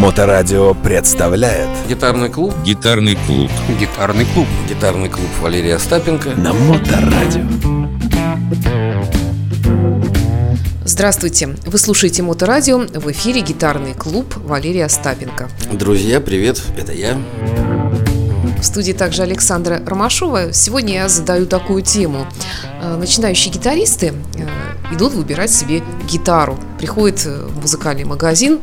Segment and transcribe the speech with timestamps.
[0.00, 7.44] Моторадио представляет Гитарный клуб Гитарный клуб Гитарный клуб Гитарный клуб Валерия Остапенко на Моторадио.
[10.86, 11.54] Здравствуйте!
[11.66, 12.78] Вы слушаете Моторадио.
[12.78, 15.50] В эфире гитарный клуб Валерия Остапенко.
[15.70, 17.18] Друзья, привет, это я
[18.58, 20.54] В студии также Александра Ромашова.
[20.54, 22.26] Сегодня я задаю такую тему.
[22.82, 26.58] Э, Начинающие гитаристы э, идут выбирать себе гитару.
[26.80, 28.58] Приходят э, в музыкальный магазин,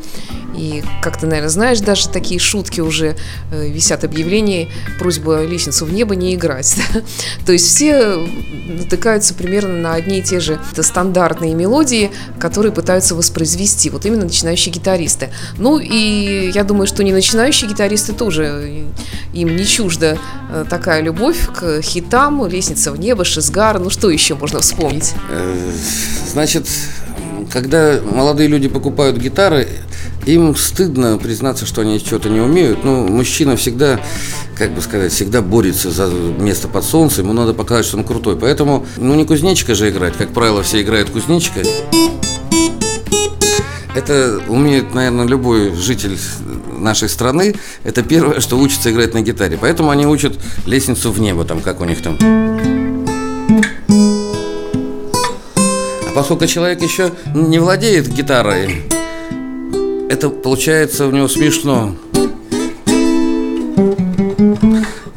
[0.57, 3.15] и, как ты, наверное, знаешь, даже такие шутки уже
[3.51, 6.75] э, висят объявления, просьба лестницу в небо не играть.
[7.45, 8.27] То есть все
[8.67, 12.09] натыкаются примерно на одни и те же стандартные мелодии,
[12.39, 15.29] которые пытаются воспроизвести, вот именно начинающие гитаристы.
[15.59, 18.87] Ну и я думаю, что не начинающие гитаристы тоже,
[19.33, 20.17] им не чужда
[20.51, 25.13] э, такая любовь к хитам, лестница в небо, шизгар, ну что еще можно вспомнить?
[25.29, 25.71] Э,
[26.27, 26.67] Значит,
[27.51, 29.67] когда молодые люди покупают гитары,
[30.25, 32.83] им стыдно признаться, что они что-то не умеют.
[32.83, 33.99] Ну, мужчина всегда,
[34.55, 38.35] как бы сказать, всегда борется за место под солнцем, ему надо показать, что он крутой.
[38.35, 41.61] Поэтому, ну, не кузнечика же играть, как правило, все играют кузнечика.
[43.95, 46.17] Это умеет, наверное, любой житель
[46.77, 47.55] нашей страны.
[47.83, 49.57] Это первое, что учится играть на гитаре.
[49.59, 52.46] Поэтому они учат лестницу в небо, там, как у них там.
[56.17, 58.81] Поскольку человек еще не владеет гитарой,
[60.09, 61.95] это получается у него смешно.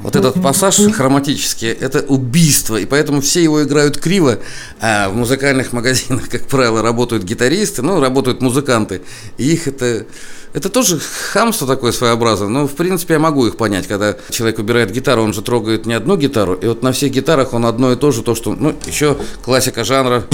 [0.03, 4.41] Вот этот пассаж хроматический– это убийство, и поэтому все его играют криво,
[4.79, 9.01] а в музыкальных магазинах, как правило, работают гитаристы, ну, работают музыканты,
[9.39, 10.05] и их это…
[10.53, 14.91] Это тоже хамство такое своеобразное, но, в принципе, я могу их понять, когда человек убирает
[14.91, 17.97] гитару, он же трогает не одну гитару, и вот на всех гитарах он одно и
[17.97, 20.25] то же, то, что, ну, еще классика жанра.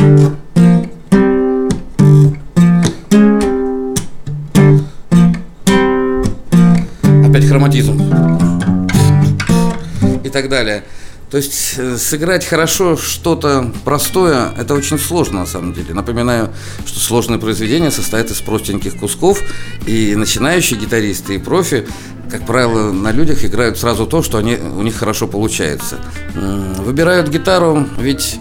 [10.36, 10.84] Так далее.
[11.30, 15.94] То есть э, сыграть хорошо что-то простое, это очень сложно на самом деле.
[15.94, 16.50] Напоминаю,
[16.84, 19.41] что сложное произведение состоит из простеньких кусков,
[19.86, 21.86] и начинающие гитаристы и профи,
[22.30, 25.98] как правило, на людях играют сразу то, что они, у них хорошо получается.
[26.34, 28.38] Выбирают гитару, ведь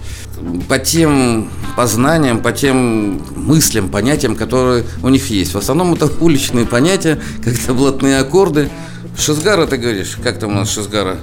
[0.68, 5.54] по тем познаниям, по тем мыслям, понятиям, которые у них есть.
[5.54, 8.70] В основном это уличные понятия, как-то блатные аккорды.
[9.18, 10.18] Шизгара, ты говоришь?
[10.22, 11.20] Как там у нас шизгара?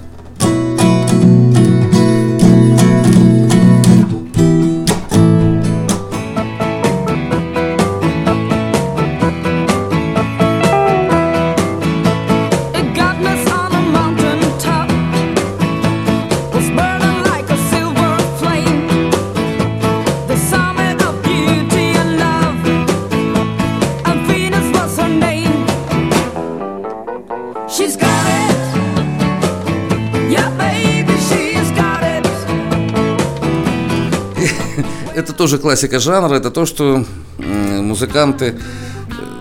[35.43, 37.05] Тоже классика жанра, это то, что
[37.37, 38.55] музыканты,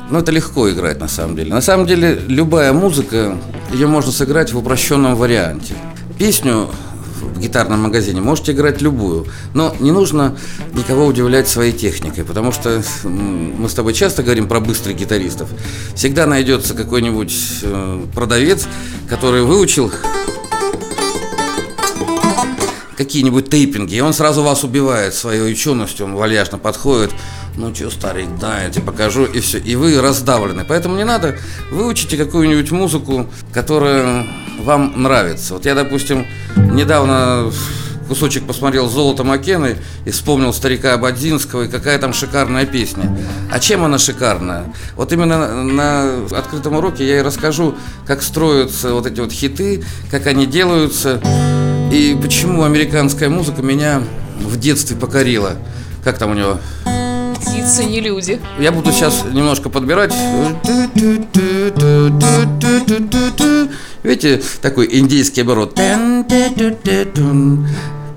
[0.10, 1.54] ну это легко играть на самом деле.
[1.54, 3.38] На самом деле любая музыка,
[3.72, 5.76] ее можно сыграть в упрощенном варианте.
[6.18, 6.72] Песню
[7.22, 10.36] в гитарном магазине можете играть любую, но не нужно
[10.74, 15.50] никого удивлять своей техникой, потому что мы с тобой часто говорим про быстрых гитаристов.
[15.94, 18.68] Всегда найдется какой-нибудь э, продавец,
[19.08, 19.92] который выучил
[23.04, 27.12] какие-нибудь тейпинги, и он сразу вас убивает своей ученостью, он вальяжно подходит,
[27.58, 30.66] ну что, старик, да, я тебе покажу, и все, и вы раздавлены.
[30.68, 31.36] Поэтому не надо,
[31.72, 34.28] выучите какую-нибудь музыку, которая
[34.60, 35.56] вам нравится.
[35.56, 37.52] Вот я, допустим, недавно
[38.08, 43.18] кусочек посмотрел «Золото Маккены» и вспомнил старика Абадзинского, и какая там шикарная песня.
[43.50, 44.66] А чем она шикарная?
[44.96, 47.76] Вот именно на открытом уроке я и расскажу,
[48.06, 51.22] как строятся вот эти вот хиты, как они делаются,
[51.92, 54.02] и почему американская музыка меня
[54.40, 55.58] в детстве покорила.
[56.04, 56.58] Как там у него?
[57.36, 58.40] Птицы не люди.
[58.60, 60.14] Я буду сейчас немножко подбирать.
[64.04, 65.74] Видите, такой индийский оборот.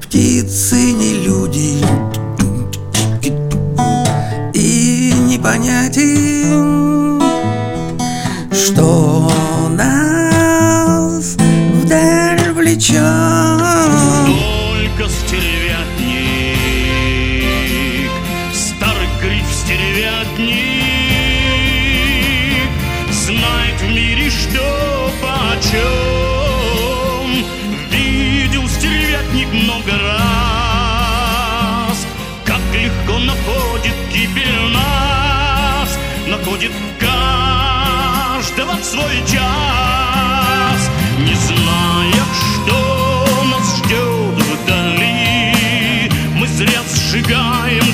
[0.03, 1.85] Птицы не люди.
[4.55, 7.21] И не понять им,
[8.53, 9.33] что
[12.75, 12.99] влечет.
[14.27, 16.11] Только стервятник,
[18.53, 20.55] старый гриф стервятник,
[23.13, 25.75] знает в мире, что почем.
[27.91, 30.87] Видел стервятник много раз,
[32.45, 37.25] как легко находит гибель нас, находит каждый
[38.45, 41.74] праздновать свой час, не зная,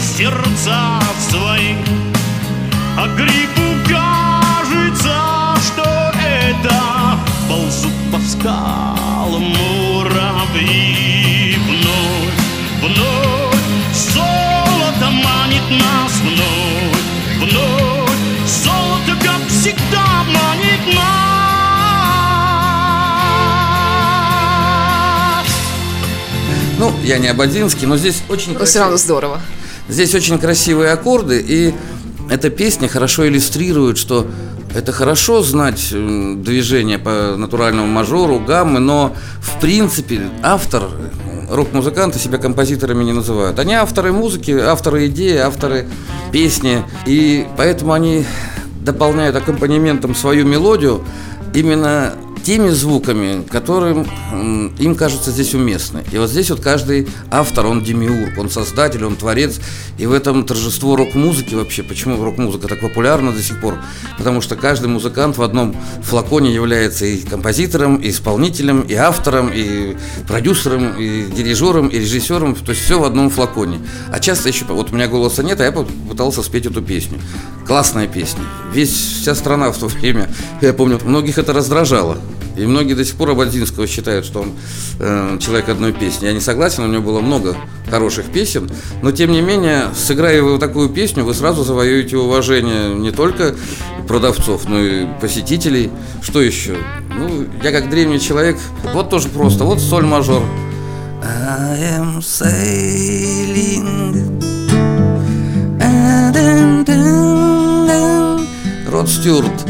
[0.01, 1.75] сердца свои,
[2.97, 5.17] а грибу кажется,
[5.67, 7.19] что это
[7.49, 11.57] ползут по скалам муравьи.
[11.69, 12.39] Вновь,
[12.83, 13.65] вновь
[13.95, 17.03] золото манит нас вновь,
[17.39, 20.83] вновь золото, как всегда, манит
[24.11, 25.47] нас.
[26.79, 28.83] Ну, я не Ободзинский, но здесь очень Но все красиво.
[28.85, 29.41] равно здорово.
[29.91, 31.75] Здесь очень красивые аккорды, и
[32.31, 34.27] эта песня хорошо иллюстрирует, что
[34.73, 40.85] это хорошо знать м, движение по натуральному мажору, гаммы, но в принципе автор,
[41.51, 43.59] рок-музыканты себя композиторами не называют.
[43.59, 45.89] Они авторы музыки, авторы идеи, авторы
[46.31, 48.25] песни, и поэтому они
[48.83, 51.05] дополняют аккомпанементом свою мелодию
[51.53, 52.15] именно
[52.51, 56.03] теми звуками, которым м, им кажется здесь уместны.
[56.11, 59.61] И вот здесь вот каждый автор, он демиург, он создатель, он творец.
[59.99, 61.85] И в этом торжество рок-музыки вообще.
[61.85, 63.79] Почему рок-музыка так популярна до сих пор?
[64.19, 69.97] Потому что каждый музыкант в одном флаконе является и композитором, и исполнителем, и автором, и
[70.27, 72.57] продюсером, и дирижером, и режиссером.
[72.57, 73.79] То есть все в одном флаконе.
[74.11, 77.21] А часто еще, вот у меня голоса нет, а я пытался спеть эту песню.
[77.65, 78.43] Классная песня.
[78.75, 80.29] Весь, вся страна в то время,
[80.61, 82.19] я помню, многих это раздражало.
[82.57, 84.53] И многие до сих пор Ободзинского считают, что он
[84.99, 86.27] э, человек одной песни.
[86.27, 87.57] Я не согласен, у него было много
[87.89, 88.71] хороших песен,
[89.03, 93.55] но тем не менее, сыграя вы такую песню, вы сразу завоюете уважение не только
[94.07, 95.91] продавцов, но и посетителей.
[96.23, 96.77] Что еще?
[97.17, 98.59] Ну, я как древний человек,
[98.93, 100.43] вот тоже просто, вот соль мажор.
[101.23, 104.01] I am sailing.
[108.91, 109.67] Род Стюарт.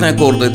[0.00, 0.50] Обычные аккорды.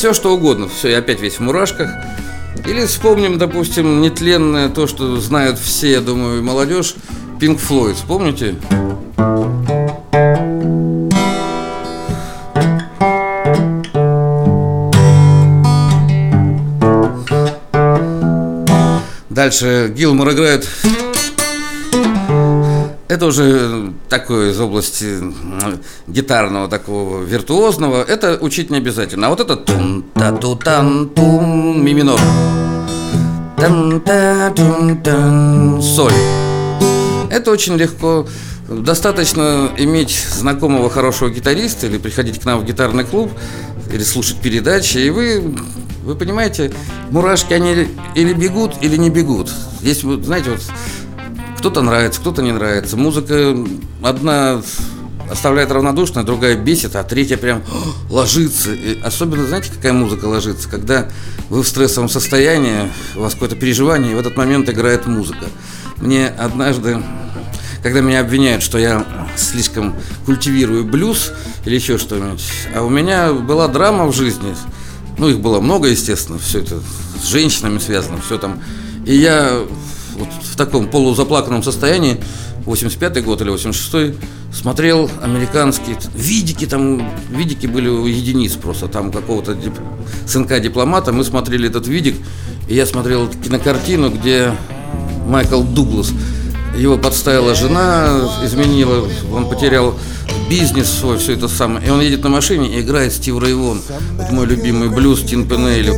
[0.00, 1.90] Все что угодно, все, я опять весь в мурашках.
[2.66, 6.94] Или вспомним, допустим, нетленное то, что знают все, я думаю, молодежь,
[7.38, 8.54] Пинк Флойд, вспомните?
[19.28, 20.66] Дальше Гилмор играет
[23.10, 25.18] это уже такое из области
[26.06, 28.04] гитарного такого виртуозного.
[28.04, 29.26] Это учить не обязательно.
[29.26, 32.20] А вот это тун та ту тан тун ми минор.
[33.56, 36.12] Тан та тун тан соль.
[37.30, 38.28] Это очень легко.
[38.68, 43.32] Достаточно иметь знакомого хорошего гитариста или приходить к нам в гитарный клуб
[43.92, 45.56] или слушать передачи, и вы,
[46.04, 46.70] вы понимаете,
[47.10, 49.50] мурашки, они или бегут, или не бегут.
[49.80, 50.60] Здесь, знаете, вот
[51.60, 52.96] кто-то нравится, кто-то не нравится.
[52.96, 53.54] Музыка
[54.02, 54.62] одна
[55.30, 57.62] оставляет равнодушной, другая бесит, а третья прям
[58.08, 58.72] ложится.
[58.72, 60.70] И особенно, знаете, какая музыка ложится?
[60.70, 61.08] Когда
[61.50, 65.46] вы в стрессовом состоянии, у вас какое-то переживание, и в этот момент играет музыка.
[65.98, 67.02] Мне однажды,
[67.82, 69.04] когда меня обвиняют, что я
[69.36, 71.30] слишком культивирую блюз
[71.66, 72.42] или еще что-нибудь,
[72.74, 74.56] а у меня была драма в жизни,
[75.18, 76.80] ну, их было много, естественно, все это
[77.22, 78.62] с женщинами связано, все там.
[79.04, 79.62] И я
[80.20, 82.20] вот в таком полузаплаканном состоянии,
[82.66, 84.14] 85-й год или 86-й,
[84.54, 89.74] смотрел американские видики, там видики были у единиц просто, там какого-то дип,
[90.26, 92.16] сынка дипломата, мы смотрели этот видик,
[92.68, 94.52] и я смотрел кинокартину, где
[95.26, 96.12] Майкл Дуглас,
[96.76, 99.94] его подставила жена, изменила, он потерял
[100.48, 101.86] бизнес свой, все это самое.
[101.86, 103.80] И он едет на машине и играет Стив Рейвон.
[104.16, 105.92] Вот мой любимый блюз Тин Пенейли.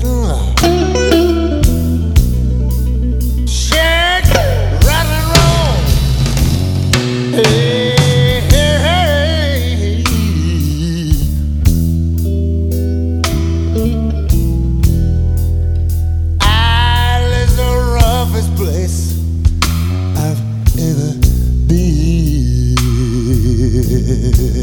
[24.39, 24.62] it.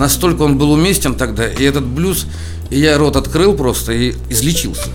[0.00, 2.26] Настолько он был уместен тогда, и этот блюз,
[2.70, 4.88] и я рот открыл просто и излечился.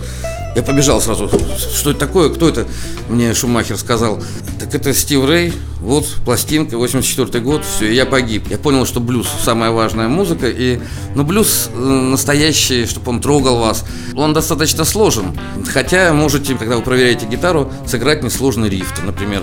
[0.56, 1.30] Я побежал сразу.
[1.74, 2.30] Что это такое?
[2.30, 2.66] Кто это?
[3.10, 4.22] Мне Шумахер сказал.
[4.58, 5.52] Так это Стив Рэй.
[5.80, 7.62] Вот пластинка, 84 год.
[7.62, 8.48] Все, и я погиб.
[8.48, 10.48] Я понял, что блюз самая важная музыка.
[10.48, 10.80] И,
[11.14, 13.84] ну, блюз э, настоящий, чтобы он трогал вас.
[14.14, 15.38] Он достаточно сложен.
[15.70, 19.02] Хотя можете, когда вы проверяете гитару, сыграть несложный рифт.
[19.04, 19.42] Например,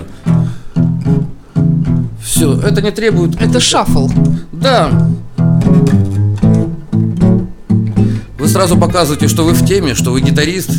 [2.23, 4.09] все, это не требует Это шаффл.
[4.51, 5.09] да.
[8.37, 10.71] Вы сразу показываете, что вы в теме, что вы гитарист.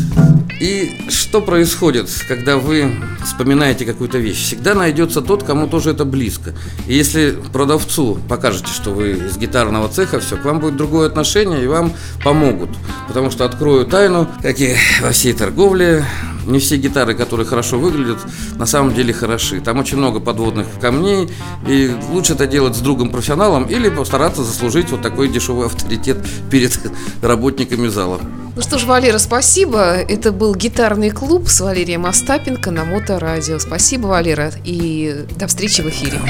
[0.60, 2.92] И что происходит, когда вы
[3.24, 4.44] вспоминаете какую-то вещь?
[4.44, 6.54] Всегда найдется тот, кому тоже это близко.
[6.86, 11.64] И если продавцу покажете, что вы из гитарного цеха, все, к вам будет другое отношение,
[11.64, 12.70] и вам помогут.
[13.08, 16.04] Потому что открою тайну, как и во всей торговле,
[16.46, 18.18] не все гитары, которые хорошо выглядят,
[18.56, 19.60] на самом деле хороши.
[19.60, 21.28] Там очень много подводных камней,
[21.66, 26.18] и лучше это делать с другом-профессионалом или постараться заслужить вот такой дешевый авторитет
[26.50, 26.78] перед
[27.22, 28.20] работниками зала.
[28.56, 29.80] Ну что ж, Валера, спасибо.
[29.96, 33.58] Это был гитарный клуб с Валерием Остапенко на Моторадио.
[33.58, 36.20] Спасибо, Валера, и до встречи в эфире.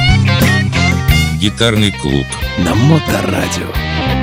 [1.39, 2.25] Гитарный клуб.
[2.59, 4.14] На Моторадио.